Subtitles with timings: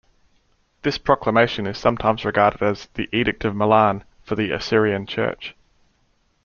[0.81, 5.53] This proclamation is sometimes regarded as "the Edict of Milan for the Assyrian Church".